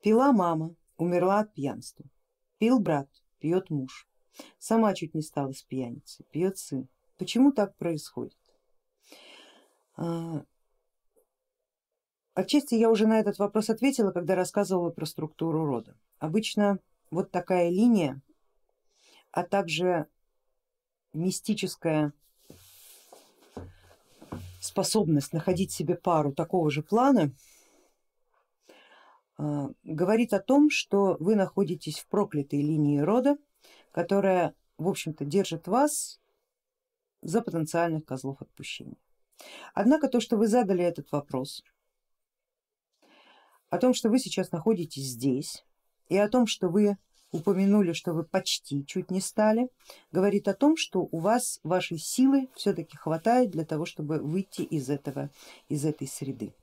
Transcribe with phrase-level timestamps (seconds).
[0.00, 2.04] Пила мама, умерла от пьянства.
[2.58, 4.08] Пил брат, пьет муж.
[4.58, 6.88] Сама чуть не стала с пьяницей, пьет сын.
[7.16, 8.38] Почему так происходит?
[9.96, 10.44] А,
[12.34, 15.96] отчасти я уже на этот вопрос ответила, когда рассказывала про структуру рода.
[16.18, 16.78] Обычно
[17.10, 18.20] вот такая линия,
[19.32, 20.06] а также
[21.12, 22.12] мистическая
[24.60, 27.32] способность находить себе пару такого же плана
[29.38, 33.36] говорит о том, что вы находитесь в проклятой линии рода,
[33.92, 36.20] которая в общем-то держит вас
[37.22, 38.98] за потенциальных козлов отпущения.
[39.74, 41.62] Однако то, что вы задали этот вопрос,
[43.70, 45.64] о том, что вы сейчас находитесь здесь
[46.08, 46.96] и о том, что вы
[47.30, 49.68] упомянули, что вы почти чуть не стали,
[50.10, 54.88] говорит о том, что у вас вашей силы все-таки хватает для того, чтобы выйти из,
[54.88, 55.30] этого,
[55.68, 56.54] из этой среды.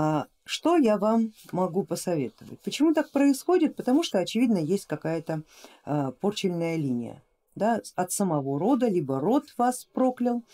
[0.00, 2.60] А что я вам могу посоветовать?
[2.60, 3.74] Почему так происходит?
[3.74, 5.42] Потому что очевидно есть какая-то
[5.84, 7.20] а, порчельная линия
[7.56, 10.44] да, от самого рода, либо род вас проклял,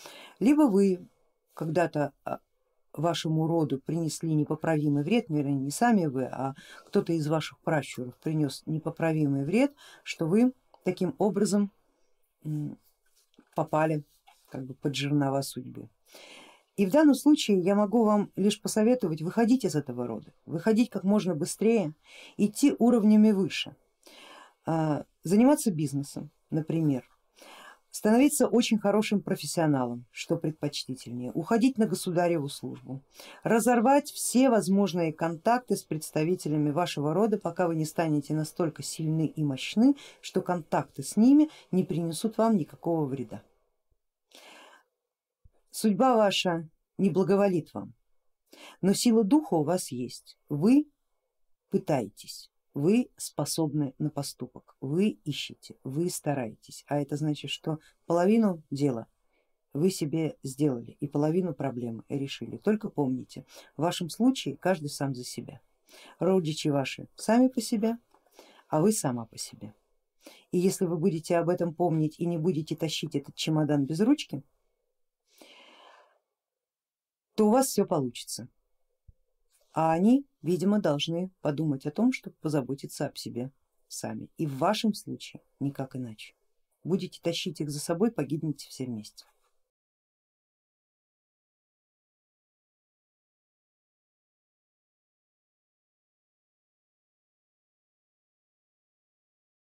[0.41, 1.07] либо вы
[1.53, 2.39] когда-то а,
[2.95, 6.55] вашему роду принесли непоправимый вред, вернее не сами вы, а
[6.87, 11.71] кто-то из ваших пращуров принес непоправимый вред, что вы таким образом
[13.55, 14.05] попали
[14.49, 15.91] как бы под жернова судьбы.
[16.77, 21.05] И в данном случае я могу вам лишь посоветовать выходить из этого рода, выходить как
[21.05, 21.95] можно быстрее,
[22.37, 23.77] идти уровнями выше,
[24.67, 27.09] а, заниматься бизнесом, например,
[27.95, 33.03] становиться очень хорошим профессионалом, что предпочтительнее, уходить на государеву службу,
[33.45, 39.45] разорвать все возможные контакты с представителями вашего рода, пока вы не станете настолько сильны и
[39.45, 43.43] мощны, что контакты с ними не принесут вам никакого вреда.
[45.77, 47.95] Судьба ваша не благоволит вам,
[48.81, 50.87] но сила духа у вас есть, вы
[51.71, 59.07] пытаетесь вы способны на поступок, вы ищете, вы стараетесь, а это значит, что половину дела
[59.73, 62.57] вы себе сделали и половину проблемы решили.
[62.57, 63.45] Только помните,
[63.77, 65.61] в вашем случае каждый сам за себя.
[66.19, 67.97] Родичи ваши сами по себе,
[68.69, 69.75] а вы сама по себе.
[70.51, 74.43] И если вы будете об этом помнить и не будете тащить этот чемодан без ручки,
[77.35, 78.49] то у вас все получится
[79.75, 83.51] а они, видимо, должны подумать о том, чтобы позаботиться об себе
[83.89, 84.29] сами.
[84.39, 86.35] И в вашем случае никак иначе.
[86.85, 89.25] Будете тащить их за собой, погибнете все вместе.